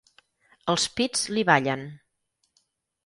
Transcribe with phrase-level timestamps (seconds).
[0.73, 1.85] Els pits li ballen.